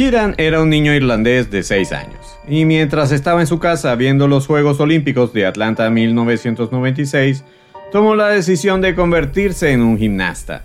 [0.00, 4.28] Kiran era un niño irlandés de 6 años, y mientras estaba en su casa viendo
[4.28, 7.44] los Juegos Olímpicos de Atlanta 1996,
[7.92, 10.64] tomó la decisión de convertirse en un gimnasta.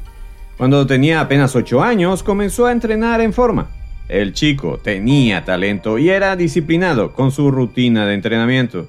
[0.56, 3.68] Cuando tenía apenas 8 años, comenzó a entrenar en forma.
[4.08, 8.88] El chico tenía talento y era disciplinado con su rutina de entrenamiento.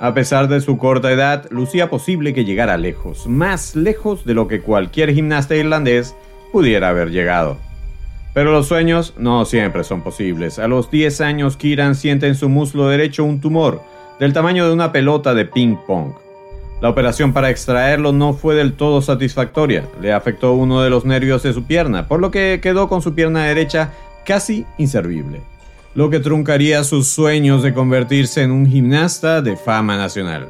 [0.00, 4.48] A pesar de su corta edad, lucía posible que llegara lejos, más lejos de lo
[4.48, 6.16] que cualquier gimnasta irlandés
[6.52, 7.58] pudiera haber llegado.
[8.34, 10.58] Pero los sueños no siempre son posibles.
[10.58, 13.80] A los 10 años, Kiran siente en su muslo derecho un tumor
[14.18, 16.12] del tamaño de una pelota de ping pong.
[16.80, 19.88] La operación para extraerlo no fue del todo satisfactoria.
[20.02, 23.14] Le afectó uno de los nervios de su pierna, por lo que quedó con su
[23.14, 23.92] pierna derecha
[24.26, 25.40] casi inservible,
[25.94, 30.48] lo que truncaría sus sueños de convertirse en un gimnasta de fama nacional.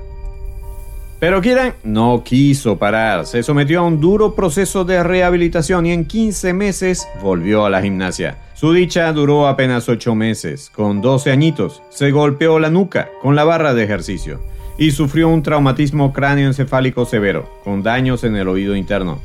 [1.25, 6.05] Pero Kiran no quiso parar, se sometió a un duro proceso de rehabilitación y en
[6.05, 8.37] 15 meses volvió a la gimnasia.
[8.53, 10.69] Su dicha duró apenas 8 meses.
[10.69, 14.43] Con 12 añitos, se golpeó la nuca con la barra de ejercicio
[14.77, 19.19] y sufrió un traumatismo cráneoencefálico severo, con daños en el oído interno.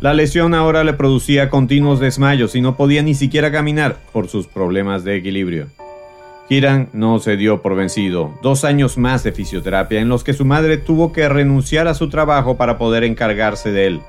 [0.00, 4.46] La lesión ahora le producía continuos desmayos y no podía ni siquiera caminar por sus
[4.46, 5.66] problemas de equilibrio.
[6.48, 8.34] Kiran no se dio por vencido.
[8.42, 12.10] Dos años más de fisioterapia en los que su madre tuvo que renunciar a su
[12.10, 14.00] trabajo para poder encargarse de él.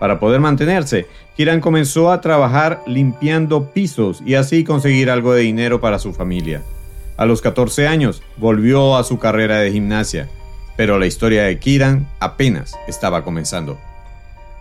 [0.00, 1.06] Para poder mantenerse,
[1.36, 6.62] Kiran comenzó a trabajar limpiando pisos y así conseguir algo de dinero para su familia.
[7.16, 10.28] A los 14 años volvió a su carrera de gimnasia,
[10.76, 13.78] pero la historia de Kiran apenas estaba comenzando.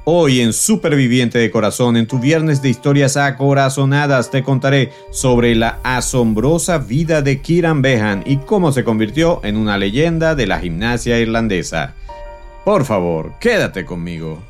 [0.10, 5.82] Hoy en Superviviente de Corazón, en tu viernes de historias acorazonadas, te contaré sobre la
[5.84, 11.20] asombrosa vida de Kiran Behan y cómo se convirtió en una leyenda de la gimnasia
[11.20, 11.94] irlandesa.
[12.64, 14.42] Por favor, quédate conmigo.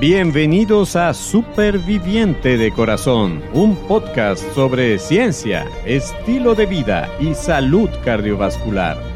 [0.00, 9.15] Bienvenidos a Superviviente de Corazón, un podcast sobre ciencia, estilo de vida y salud cardiovascular.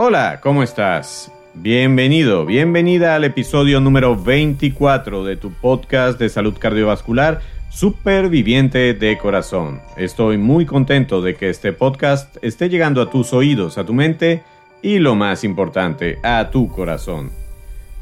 [0.00, 1.32] Hola, ¿cómo estás?
[1.54, 9.80] Bienvenido, bienvenida al episodio número 24 de tu podcast de salud cardiovascular Superviviente de Corazón.
[9.96, 14.44] Estoy muy contento de que este podcast esté llegando a tus oídos, a tu mente
[14.82, 17.32] y lo más importante, a tu corazón.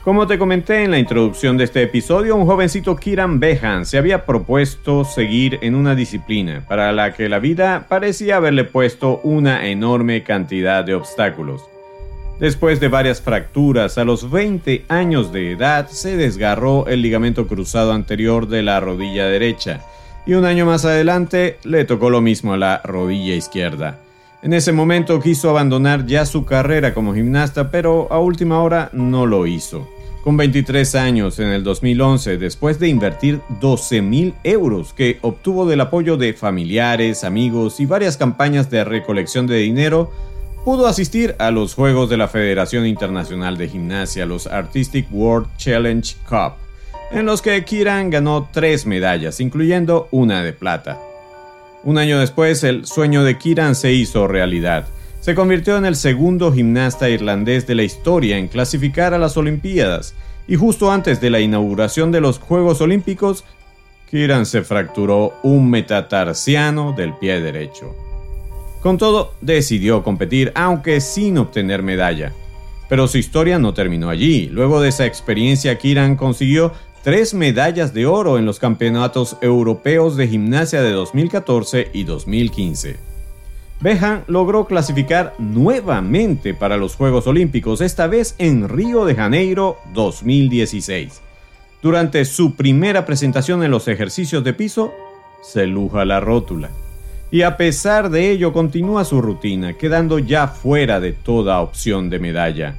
[0.05, 4.27] Como te comenté en la introducción de este episodio, un jovencito Kiran Behan se había
[4.27, 10.23] propuesto seguir en una disciplina para la que la vida parecía haberle puesto una enorme
[10.25, 11.63] cantidad de obstáculos.
[12.39, 17.93] Después de varias fracturas, a los 20 años de edad se desgarró el ligamento cruzado
[17.93, 19.81] anterior de la rodilla derecha
[20.27, 24.01] y un año más adelante le tocó lo mismo a la rodilla izquierda.
[24.43, 29.25] En ese momento quiso abandonar ya su carrera como gimnasta, pero a última hora no
[29.25, 29.89] lo hizo.
[30.23, 35.81] Con 23 años en el 2011, después de invertir 12 mil euros que obtuvo del
[35.81, 40.11] apoyo de familiares, amigos y varias campañas de recolección de dinero,
[40.67, 46.17] pudo asistir a los Juegos de la Federación Internacional de Gimnasia, los Artistic World Challenge
[46.29, 46.55] Cup,
[47.13, 50.99] en los que Kiran ganó tres medallas, incluyendo una de plata.
[51.85, 54.89] Un año después, el sueño de Kiran se hizo realidad.
[55.21, 60.15] Se convirtió en el segundo gimnasta irlandés de la historia en clasificar a las Olimpiadas,
[60.49, 63.45] y justo antes de la inauguración de los Juegos Olímpicos,
[64.11, 68.06] Kiran se fracturó un metatarsiano del pie derecho.
[68.87, 72.33] Con todo, decidió competir, aunque sin obtener medalla.
[72.89, 74.47] Pero su historia no terminó allí.
[74.47, 76.71] Luego de esa experiencia, Kiran consiguió
[77.03, 82.97] tres medallas de oro en los campeonatos europeos de gimnasia de 2014 y 2015.
[83.81, 91.23] Behan logró clasificar nuevamente para los Juegos Olímpicos, esta vez en Río de Janeiro 2016.
[91.83, 94.93] Durante su primera presentación en los ejercicios de piso,
[95.43, 96.71] se luja la rótula
[97.31, 102.19] y a pesar de ello continúa su rutina, quedando ya fuera de toda opción de
[102.19, 102.77] medalla.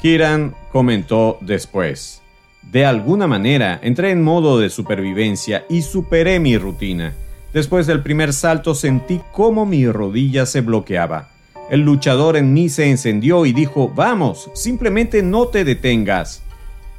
[0.00, 2.22] Kiran comentó después,
[2.70, 7.14] de alguna manera entré en modo de supervivencia y superé mi rutina.
[7.52, 11.30] Después del primer salto sentí cómo mi rodilla se bloqueaba.
[11.70, 16.42] El luchador en mí se encendió y dijo, vamos, simplemente no te detengas.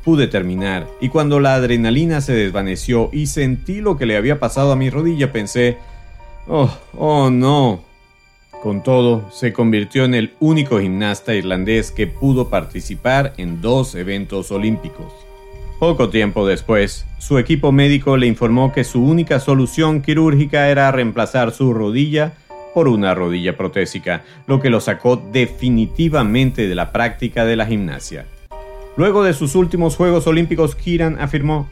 [0.04, 4.72] Pude terminar, y cuando la adrenalina se desvaneció y sentí lo que le había pasado
[4.72, 5.78] a mi rodilla, pensé,
[6.48, 7.82] oh, oh no.
[8.62, 14.52] Con todo, se convirtió en el único gimnasta irlandés que pudo participar en dos eventos
[14.52, 15.14] olímpicos.
[15.80, 21.52] Poco tiempo después, su equipo médico le informó que su única solución quirúrgica era reemplazar
[21.52, 22.34] su rodilla
[22.74, 28.26] por una rodilla protésica, lo que lo sacó definitivamente de la práctica de la gimnasia.
[28.98, 31.68] Luego de sus últimos Juegos Olímpicos, Kiran afirmó,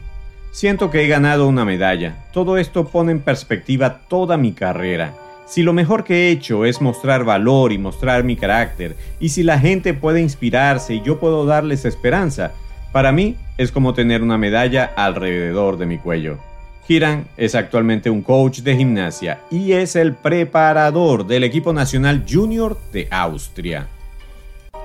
[0.54, 2.14] Siento que he ganado una medalla.
[2.32, 5.12] Todo esto pone en perspectiva toda mi carrera.
[5.46, 9.42] Si lo mejor que he hecho es mostrar valor y mostrar mi carácter, y si
[9.42, 12.52] la gente puede inspirarse y yo puedo darles esperanza,
[12.92, 16.38] para mí es como tener una medalla alrededor de mi cuello.
[16.86, 22.78] Kiran es actualmente un coach de gimnasia y es el preparador del equipo nacional junior
[22.92, 23.88] de Austria.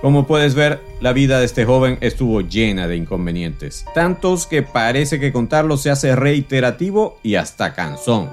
[0.01, 5.19] Como puedes ver, la vida de este joven estuvo llena de inconvenientes, tantos que parece
[5.19, 8.29] que contarlos se hace reiterativo y hasta cansón.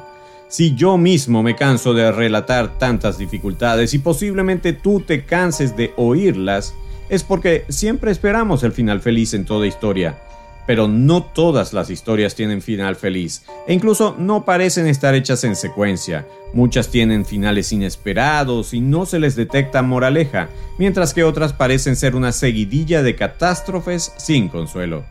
[0.46, 5.92] Si yo mismo me canso de relatar tantas dificultades y posiblemente tú te canses de
[5.96, 6.72] oírlas,
[7.08, 10.18] es porque siempre esperamos el final feliz en toda historia.
[10.66, 15.56] Pero no todas las historias tienen final feliz, e incluso no parecen estar hechas en
[15.56, 16.26] secuencia.
[16.52, 20.48] Muchas tienen finales inesperados y no se les detecta moraleja,
[20.78, 25.04] mientras que otras parecen ser una seguidilla de catástrofes sin consuelo.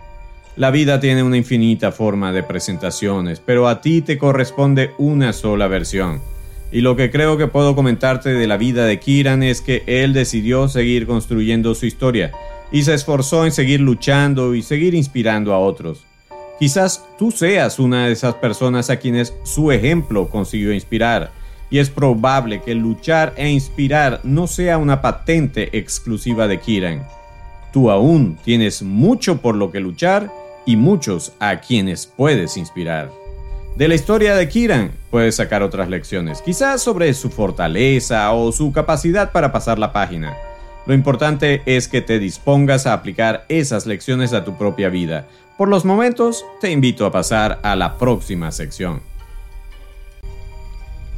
[0.58, 5.68] La vida tiene una infinita forma de presentaciones, pero a ti te corresponde una sola
[5.68, 6.22] versión.
[6.72, 10.14] Y lo que creo que puedo comentarte de la vida de Kiran es que él
[10.14, 12.32] decidió seguir construyendo su historia
[12.72, 16.06] y se esforzó en seguir luchando y seguir inspirando a otros.
[16.60, 21.32] Quizás tú seas una de esas personas a quienes su ejemplo consiguió inspirar,
[21.70, 27.06] y es probable que luchar e inspirar no sea una patente exclusiva de Kiran.
[27.74, 30.32] Tú aún tienes mucho por lo que luchar
[30.66, 33.12] y muchos a quienes puedes inspirar.
[33.76, 38.72] De la historia de Kiran puedes sacar otras lecciones, quizás sobre su fortaleza o su
[38.72, 40.38] capacidad para pasar la página.
[40.86, 45.28] Lo importante es que te dispongas a aplicar esas lecciones a tu propia vida.
[45.58, 49.02] Por los momentos, te invito a pasar a la próxima sección.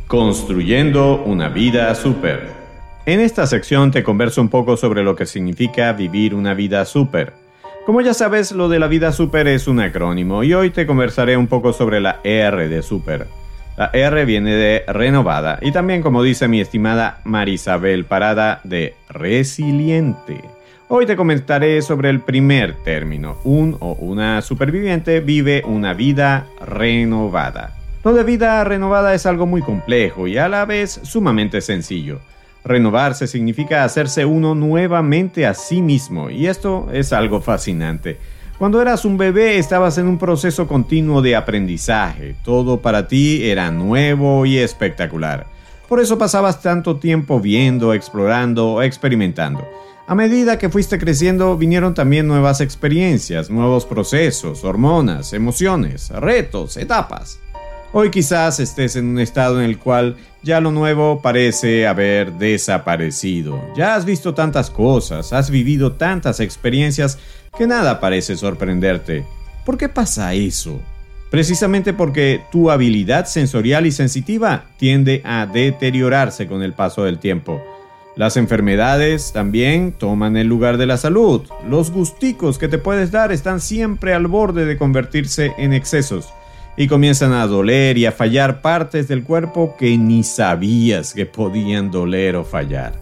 [0.08, 2.48] Construyendo una vida super.
[3.06, 7.34] En esta sección te converso un poco sobre lo que significa vivir una vida super.
[7.86, 11.36] Como ya sabes, lo de la vida super es un acrónimo y hoy te conversaré
[11.36, 13.28] un poco sobre la R de super.
[13.78, 20.42] La R viene de renovada y también, como dice mi estimada Marisabel Parada, de resiliente.
[20.88, 23.38] Hoy te comentaré sobre el primer término.
[23.44, 27.78] Un o una superviviente vive una vida renovada.
[28.04, 32.20] Lo de vida renovada es algo muy complejo y a la vez sumamente sencillo.
[32.66, 38.18] Renovarse significa hacerse uno nuevamente a sí mismo y esto es algo fascinante.
[38.58, 43.70] Cuando eras un bebé estabas en un proceso continuo de aprendizaje, todo para ti era
[43.70, 45.46] nuevo y espectacular.
[45.88, 49.64] Por eso pasabas tanto tiempo viendo, explorando, experimentando.
[50.08, 57.40] A medida que fuiste creciendo vinieron también nuevas experiencias, nuevos procesos, hormonas, emociones, retos, etapas.
[57.94, 63.62] Hoy quizás estés en un estado en el cual ya lo nuevo parece haber desaparecido.
[63.78, 67.18] Ya has visto tantas cosas, has vivido tantas experiencias
[67.58, 69.24] que nada parece sorprenderte.
[69.66, 70.82] ¿Por qué pasa eso?
[71.32, 77.62] Precisamente porque tu habilidad sensorial y sensitiva tiende a deteriorarse con el paso del tiempo.
[78.18, 81.44] Las enfermedades también toman el lugar de la salud.
[81.70, 86.34] Los gusticos que te puedes dar están siempre al borde de convertirse en excesos
[86.78, 91.92] y comienzan a doler y a fallar partes del cuerpo que ni sabías que podían
[91.92, 92.94] doler o fallar.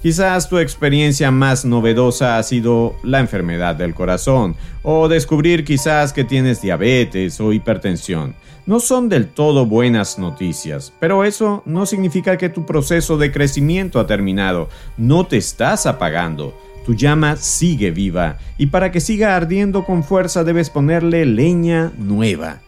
[0.00, 6.24] Quizás tu experiencia más novedosa ha sido la enfermedad del corazón o descubrir quizás que
[6.24, 8.34] tienes diabetes o hipertensión.
[8.64, 14.00] No son del todo buenas noticias, pero eso no significa que tu proceso de crecimiento
[14.00, 14.70] ha terminado.
[14.96, 16.56] No te estás apagando.
[16.86, 22.60] Tu llama sigue viva y para que siga ardiendo con fuerza debes ponerle leña nueva.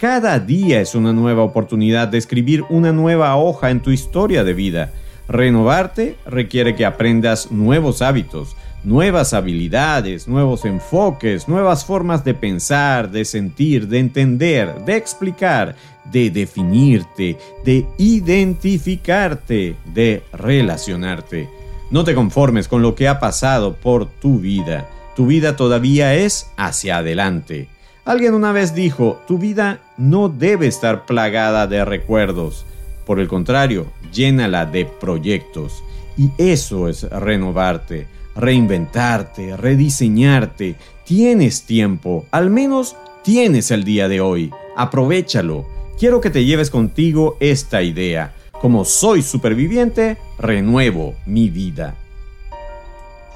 [0.00, 4.54] Cada día es una nueva oportunidad de escribir una nueva hoja en tu historia de
[4.54, 4.92] vida.
[5.28, 13.26] Renovarte requiere que aprendas nuevos hábitos, nuevas habilidades, nuevos enfoques, nuevas formas de pensar, de
[13.26, 15.76] sentir, de entender, de explicar,
[16.10, 21.46] de definirte, de identificarte, de relacionarte.
[21.90, 24.88] No te conformes con lo que ha pasado por tu vida.
[25.14, 27.68] Tu vida todavía es hacia adelante.
[28.04, 32.64] Alguien una vez dijo, tu vida no debe estar plagada de recuerdos.
[33.04, 35.84] Por el contrario, llénala de proyectos.
[36.16, 40.76] Y eso es renovarte, reinventarte, rediseñarte.
[41.04, 44.50] Tienes tiempo, al menos tienes el día de hoy.
[44.76, 45.66] Aprovechalo.
[45.98, 48.34] Quiero que te lleves contigo esta idea.
[48.52, 51.96] Como soy superviviente, renuevo mi vida.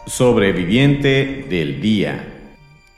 [0.07, 2.34] Sobreviviente del día.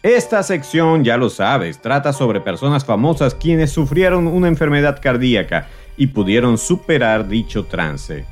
[0.07, 6.07] Esta sección, ya lo sabes, trata sobre personas famosas quienes sufrieron una enfermedad cardíaca y
[6.07, 8.25] pudieron superar dicho trance.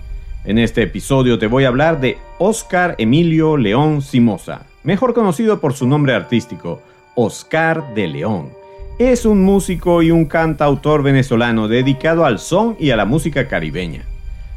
[0.44, 5.74] En este episodio te voy a hablar de Oscar Emilio León Simosa, mejor conocido por
[5.74, 6.80] su nombre artístico,
[7.16, 8.50] Oscar de León.
[9.00, 14.04] Es un músico y un cantautor venezolano dedicado al son y a la música caribeña.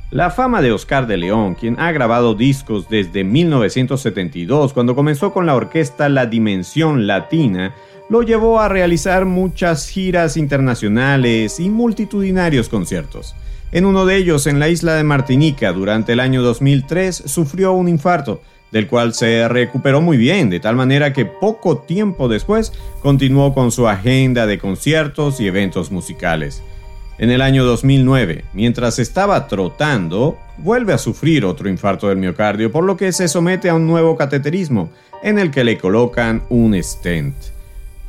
[0.10, 5.46] La fama de Oscar de León, quien ha grabado discos desde 1972 cuando comenzó con
[5.46, 7.76] la orquesta La Dimensión Latina,
[8.10, 13.36] lo llevó a realizar muchas giras internacionales y multitudinarios conciertos.
[13.74, 17.90] En uno de ellos, en la isla de Martinica, durante el año 2003, sufrió un
[17.90, 22.72] infarto, del cual se recuperó muy bien, de tal manera que poco tiempo después
[23.02, 26.64] continuó con su agenda de conciertos y eventos musicales.
[27.20, 32.84] En el año 2009, mientras estaba trotando, vuelve a sufrir otro infarto del miocardio, por
[32.84, 34.92] lo que se somete a un nuevo cateterismo,
[35.24, 37.36] en el que le colocan un stent.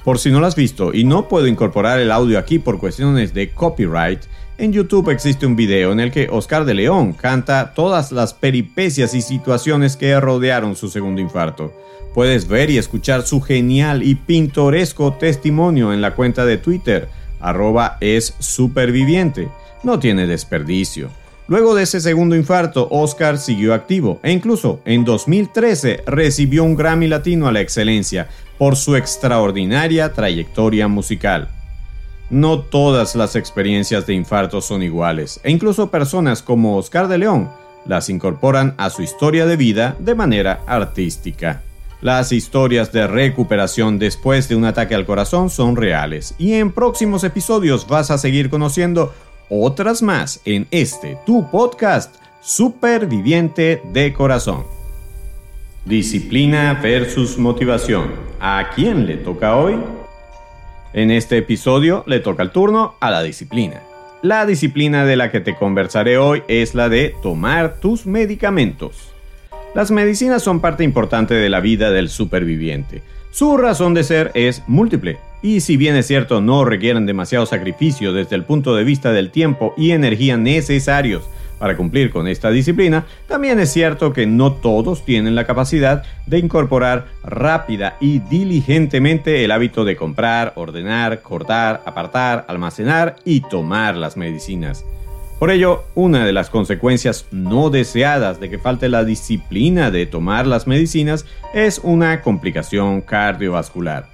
[0.05, 3.33] Por si no lo has visto y no puedo incorporar el audio aquí por cuestiones
[3.33, 4.21] de copyright,
[4.59, 9.15] en YouTube existe un video en el que Oscar de León canta todas las peripecias
[9.15, 11.73] y situaciones que rodearon su segundo infarto.
[12.13, 17.09] Puedes ver y escuchar su genial y pintoresco testimonio en la cuenta de Twitter,
[17.41, 19.49] arroba es superviviente.
[19.83, 21.11] No tiene desperdicio.
[21.49, 27.09] Luego de ese segundo infarto, Oscar siguió activo e incluso en 2013 recibió un Grammy
[27.09, 28.29] Latino a la excelencia
[28.59, 31.49] por su extraordinaria trayectoria musical.
[32.29, 37.51] No todas las experiencias de infarto son iguales, e incluso personas como Oscar de León
[37.87, 41.63] las incorporan a su historia de vida de manera artística.
[42.01, 47.25] Las historias de recuperación después de un ataque al corazón son reales y en próximos
[47.25, 49.13] episodios vas a seguir conociendo
[49.51, 54.65] otras más en este tu podcast Superviviente de Corazón.
[55.87, 58.13] Disciplina versus motivación.
[58.39, 59.77] ¿A quién le toca hoy?
[60.93, 63.83] En este episodio le toca el turno a la disciplina.
[64.23, 69.18] La disciplina de la que te conversaré hoy es la de tomar tus medicamentos.
[69.79, 73.01] Las medicinas son parte importante de la vida del superviviente.
[73.31, 78.13] Su razón de ser es múltiple, y si bien es cierto no requieren demasiado sacrificio
[78.13, 81.31] desde el punto de vista del tiempo y energía necesarios
[81.61, 86.41] para cumplir con esta disciplina, también es cierto que no todos tienen la capacidad de
[86.41, 94.17] incorporar rápida y diligentemente el hábito de comprar, ordenar, cortar, apartar, almacenar y tomar las
[94.17, 94.85] medicinas.
[95.39, 100.49] Por ello, una de las consecuencias no deseadas de que falte la disciplina de tomar
[100.49, 104.09] las medicinas es una complicación cardiovascular.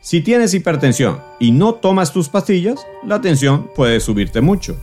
[0.00, 4.76] Si tienes hipertensión y no tomas tus pastillas, la tensión puede subirte mucho.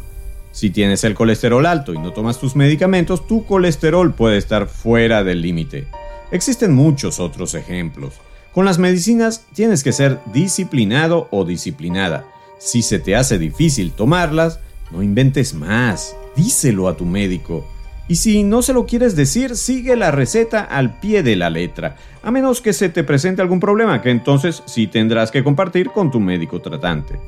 [0.54, 5.24] Si tienes el colesterol alto y no tomas tus medicamentos, tu colesterol puede estar fuera
[5.26, 5.88] del límite.
[6.32, 8.14] Existen muchos otros ejemplos.
[8.54, 12.26] Con las medicinas tienes que ser disciplinado o disciplinada.
[12.60, 14.60] Si se te hace difícil tomarlas,
[14.92, 16.16] no inventes más.
[16.36, 17.66] Díselo a tu médico.
[18.08, 21.96] Y si no se lo quieres decir, sigue la receta al pie de la letra,
[22.24, 26.12] a menos que se te presente algún problema, que entonces sí tendrás que compartir con
[26.12, 27.20] tu médico tratante.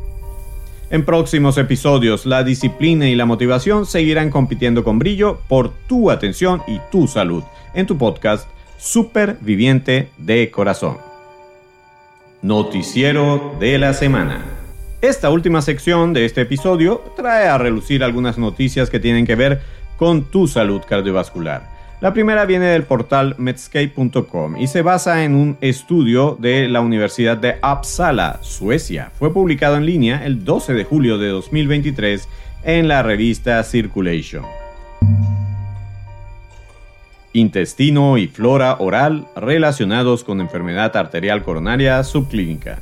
[0.89, 6.61] En próximos episodios, la disciplina y la motivación seguirán compitiendo con brillo por tu atención
[6.67, 7.43] y tu salud
[7.73, 10.97] en tu podcast Superviviente de Corazón.
[12.41, 14.52] Noticiero de la semana.
[15.03, 19.59] Esta última sección de este episodio trae a relucir algunas noticias que tienen que ver
[19.97, 21.69] con tu salud cardiovascular.
[21.99, 27.35] La primera viene del portal Medscape.com y se basa en un estudio de la Universidad
[27.35, 29.11] de Uppsala, Suecia.
[29.19, 32.29] Fue publicado en línea el 12 de julio de 2023
[32.63, 34.45] en la revista Circulation.
[37.33, 42.79] Intestino y flora oral relacionados con enfermedad arterial coronaria subclínica.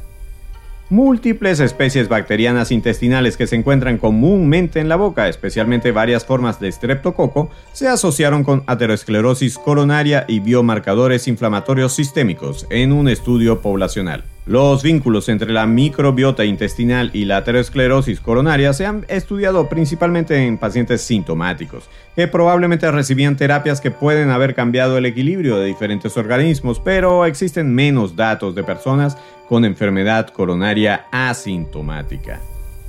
[0.91, 6.69] Múltiples especies bacterianas intestinales que se encuentran comúnmente en la boca, especialmente varias formas de
[6.69, 14.25] streptococo, se asociaron con aterosclerosis coronaria y biomarcadores inflamatorios sistémicos en un estudio poblacional.
[14.47, 20.57] Los vínculos entre la microbiota intestinal y la aterosclerosis coronaria se han estudiado principalmente en
[20.57, 26.79] pacientes sintomáticos, que probablemente recibían terapias que pueden haber cambiado el equilibrio de diferentes organismos,
[26.79, 29.15] pero existen menos datos de personas
[29.47, 32.41] con enfermedad coronaria asintomática,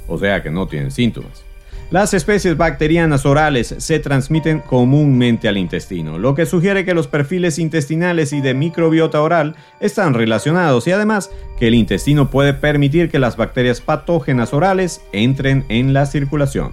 [0.09, 1.45] o sea que no tienen síntomas.
[1.93, 7.59] Las especies bacterianas orales se transmiten comúnmente al intestino, lo que sugiere que los perfiles
[7.59, 13.19] intestinales y de microbiota oral están relacionados y además que el intestino puede permitir que
[13.19, 16.73] las bacterias patógenas orales entren en la circulación.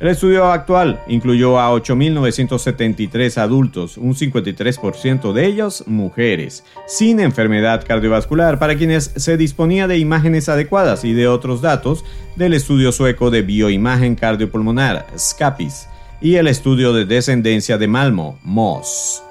[0.00, 8.58] El estudio actual incluyó a 8.973 adultos, un 53% de ellos mujeres, sin enfermedad cardiovascular,
[8.58, 12.02] para quienes se disponía de imágenes adecuadas y de otros datos
[12.34, 15.86] del estudio sueco de bioimagen cardiopulmonar, SCAPIS,
[16.22, 19.22] y el estudio de descendencia de Malmo, MOS.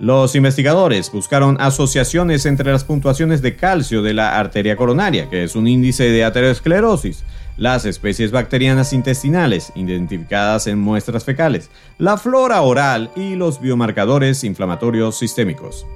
[0.00, 5.54] Los investigadores buscaron asociaciones entre las puntuaciones de calcio de la arteria coronaria, que es
[5.54, 7.22] un índice de aterosclerosis,
[7.56, 15.18] las especies bacterianas intestinales identificadas en muestras fecales, la flora oral y los biomarcadores inflamatorios
[15.18, 15.86] sistémicos.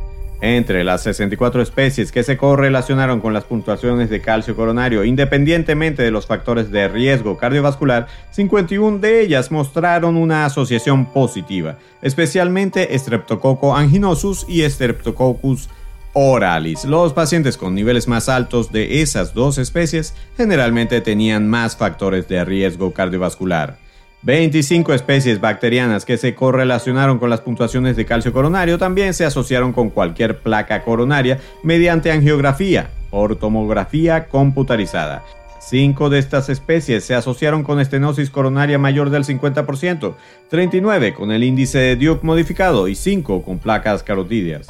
[0.43, 6.11] Entre las 64 especies que se correlacionaron con las puntuaciones de calcio coronario, independientemente de
[6.11, 14.45] los factores de riesgo cardiovascular, 51 de ellas mostraron una asociación positiva, especialmente Streptococcus anginosus
[14.47, 15.71] y Streptococcus
[16.19, 16.87] oralis.
[16.87, 22.43] Los pacientes con niveles más altos de esas dos especies generalmente tenían más factores de
[22.43, 23.77] riesgo cardiovascular.
[24.23, 29.75] 25 especies bacterianas que se correlacionaron con las puntuaciones de calcio coronario también se asociaron
[29.75, 35.23] con cualquier placa coronaria mediante angiografía o tomografía computarizada.
[35.61, 40.15] Cinco de estas especies se asociaron con estenosis coronaria mayor del 50%,
[40.49, 44.69] 39 con el índice de Duke modificado y 5 con placas carotídeas.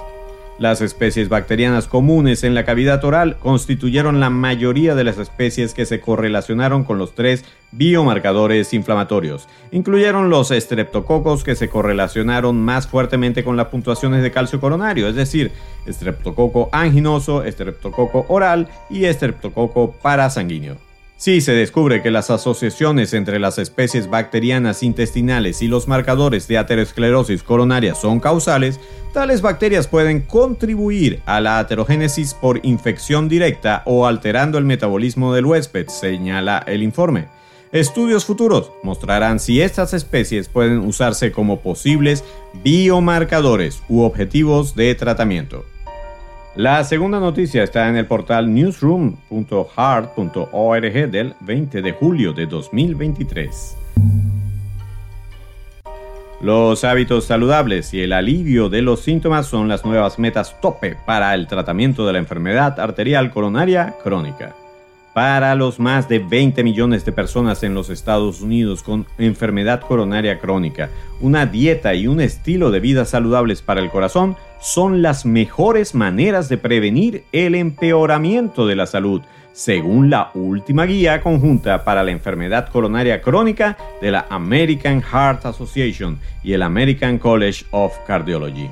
[0.59, 5.85] Las especies bacterianas comunes en la cavidad oral constituyeron la mayoría de las especies que
[5.85, 9.49] se correlacionaron con los tres biomarcadores inflamatorios.
[9.71, 15.15] Incluyeron los estreptococos que se correlacionaron más fuertemente con las puntuaciones de calcio coronario, es
[15.15, 15.53] decir,
[15.85, 20.86] estreptococo anginoso, estreptococo oral y estreptococo parasanguíneo.
[21.19, 26.59] Si se descubre que las asociaciones entre las especies bacterianas intestinales y los marcadores de
[26.59, 28.79] aterosclerosis coronaria son causales,
[29.15, 35.47] tales bacterias pueden contribuir a la aterogénesis por infección directa o alterando el metabolismo del
[35.47, 37.29] huésped, señala el informe.
[37.73, 42.25] Estudios futuros mostrarán si estas especies pueden usarse como posibles
[42.63, 45.65] biomarcadores u objetivos de tratamiento.
[46.57, 53.77] La segunda noticia está en el portal newsroom.hard.org del 20 de julio de 2023.
[56.41, 61.35] Los hábitos saludables y el alivio de los síntomas son las nuevas metas tope para
[61.35, 64.55] el tratamiento de la enfermedad arterial coronaria crónica
[65.17, 70.39] para los más de 20 millones de personas en los Estados Unidos con enfermedad coronaria
[70.39, 70.91] crónica.
[71.23, 76.49] Una dieta y un estilo de vida saludables para el corazón son las mejores maneras
[76.49, 82.69] de prevenir el empeoramiento de la salud, según la última guía conjunta para la enfermedad
[82.69, 88.69] coronaria crónica de la American Heart Association y el American College of Cardiology.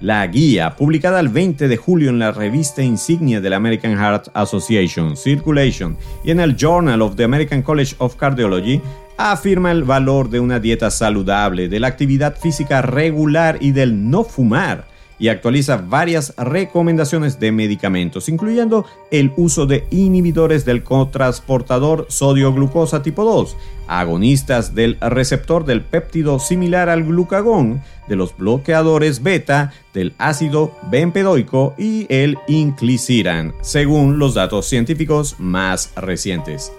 [0.00, 4.28] La guía, publicada el 20 de julio en la revista insignia de la American Heart
[4.34, 8.80] Association, Circulation, y en el Journal of the American College of Cardiology,
[9.16, 14.24] afirma el valor de una dieta saludable, de la actividad física regular y del no
[14.24, 23.02] fumar y actualiza varias recomendaciones de medicamentos, incluyendo el uso de inhibidores del cotransportador sodio-glucosa
[23.02, 30.14] tipo 2, agonistas del receptor del péptido similar al glucagón, de los bloqueadores beta, del
[30.18, 36.72] ácido bempedoico y el inclisiran, según los datos científicos más recientes.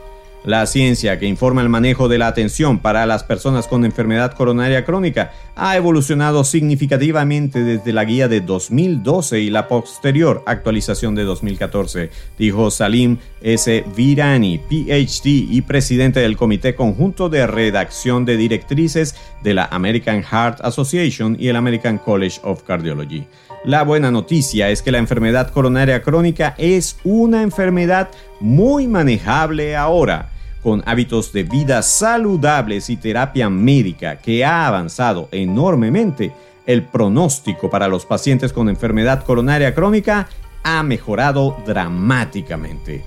[0.46, 4.86] La ciencia que informa el manejo de la atención para las personas con enfermedad coronaria
[4.86, 12.12] crónica ha evolucionado significativamente desde la guía de 2012 y la posterior actualización de 2014,
[12.38, 13.84] dijo Salim S.
[13.96, 20.60] Virani, PhD y presidente del Comité Conjunto de Redacción de Directrices de la American Heart
[20.62, 23.26] Association y el American College of Cardiology.
[23.64, 30.35] La buena noticia es que la enfermedad coronaria crónica es una enfermedad muy manejable ahora
[30.66, 36.34] con hábitos de vida saludables y terapia médica que ha avanzado enormemente,
[36.66, 40.28] el pronóstico para los pacientes con enfermedad coronaria crónica
[40.64, 43.06] ha mejorado dramáticamente.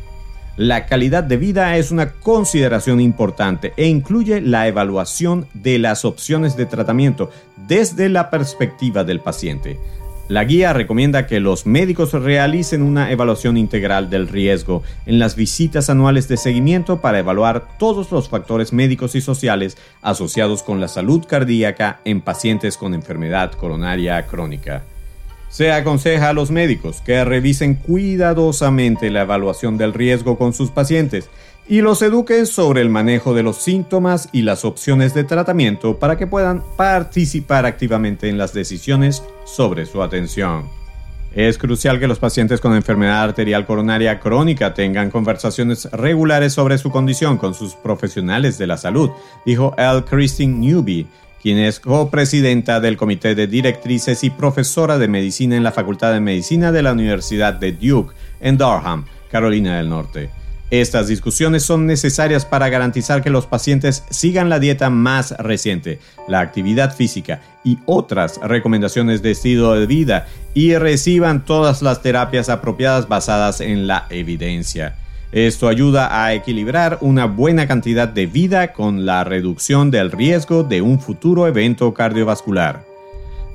[0.56, 6.56] La calidad de vida es una consideración importante e incluye la evaluación de las opciones
[6.56, 7.28] de tratamiento
[7.66, 9.80] desde la perspectiva del paciente.
[10.28, 15.88] La guía recomienda que los médicos realicen una evaluación integral del riesgo en las visitas
[15.88, 21.24] anuales de seguimiento para evaluar todos los factores médicos y sociales asociados con la salud
[21.26, 24.82] cardíaca en pacientes con enfermedad coronaria crónica.
[25.48, 31.30] Se aconseja a los médicos que revisen cuidadosamente la evaluación del riesgo con sus pacientes
[31.68, 36.16] y los eduquen sobre el manejo de los síntomas y las opciones de tratamiento para
[36.16, 40.68] que puedan participar activamente en las decisiones sobre su atención.
[41.34, 46.90] Es crucial que los pacientes con enfermedad arterial coronaria crónica tengan conversaciones regulares sobre su
[46.90, 49.10] condición con sus profesionales de la salud,
[49.44, 50.04] dijo L.
[50.08, 51.06] Christine Newby,
[51.42, 56.20] quien es copresidenta del Comité de Directrices y profesora de medicina en la Facultad de
[56.20, 60.37] Medicina de la Universidad de Duke, en Durham, Carolina del Norte.
[60.70, 66.40] Estas discusiones son necesarias para garantizar que los pacientes sigan la dieta más reciente, la
[66.40, 73.08] actividad física y otras recomendaciones de estilo de vida y reciban todas las terapias apropiadas
[73.08, 74.96] basadas en la evidencia.
[75.32, 80.82] Esto ayuda a equilibrar una buena cantidad de vida con la reducción del riesgo de
[80.82, 82.87] un futuro evento cardiovascular.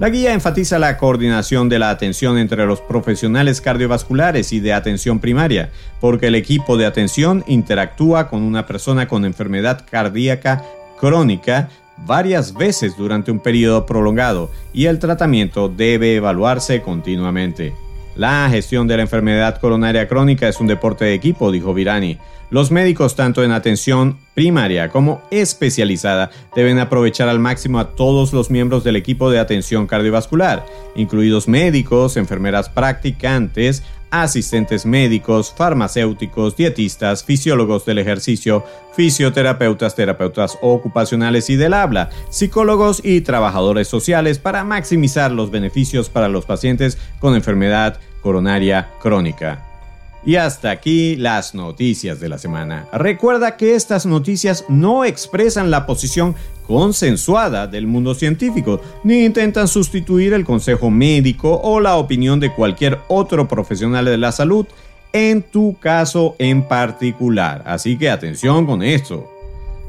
[0.04, 5.22] La guía enfatiza la coordinación de la atención entre los profesionales cardiovasculares y de atención
[5.22, 5.70] primaria,
[6.02, 10.62] porque el equipo de atención interactúa con una persona con enfermedad cardíaca
[11.00, 11.70] crónica
[12.06, 17.74] varias veces durante un periodo prolongado y el tratamiento debe evaluarse continuamente.
[18.18, 22.20] La gestión de la enfermedad coronaria crónica es un deporte de equipo, dijo Virani.
[22.54, 28.52] Los médicos, tanto en atención primaria como especializada, deben aprovechar al máximo a todos los
[28.52, 30.64] miembros del equipo de atención cardiovascular,
[30.96, 38.64] incluidos médicos, enfermeras practicantes, asistentes médicos, farmacéuticos, dietistas, fisiólogos del ejercicio,
[38.96, 46.28] fisioterapeutas, terapeutas ocupacionales y del habla, psicólogos y trabajadores sociales para maximizar los beneficios para
[46.28, 49.73] los pacientes con enfermedad coronaria crónica.
[50.26, 52.88] Y hasta aquí las noticias de la semana.
[52.94, 60.34] Recuerda que estas noticias no expresan la posición consensuada del mundo científico, ni intentan sustituir
[60.34, 64.66] el consejo médico o la opinión de cualquier otro profesional de la salud
[65.12, 67.62] en tu caso en particular.
[67.66, 69.30] Así que atención con esto.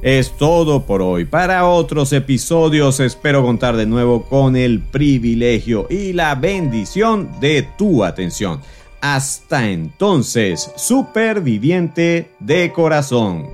[0.02, 1.24] Es todo por hoy.
[1.24, 8.04] Para otros episodios espero contar de nuevo con el privilegio y la bendición de tu
[8.04, 8.60] atención.
[9.06, 13.50] Hasta entonces, superviviente de corazón.